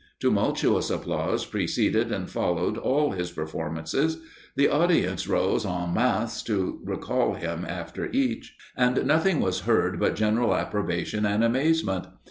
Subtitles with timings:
[0.19, 4.17] Tumultuous applause preceded and followed all his performances,
[4.55, 10.15] the audience rose en masse to recall him after each, and nothing was heard but
[10.15, 12.07] general approbation and amazement.